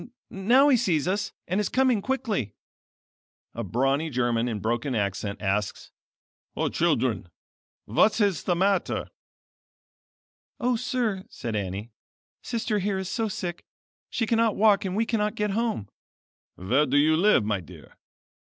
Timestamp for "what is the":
7.85-8.55